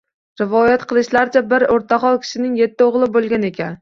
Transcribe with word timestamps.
Rivoyat 0.41 0.85
qilishlaricha, 0.93 1.43
bir 1.53 1.65
o'rtahol 1.75 2.19
kishining 2.25 2.57
yetti 2.63 2.89
o'g'li 2.91 3.11
bo'lgan 3.19 3.47
ekan 3.53 3.69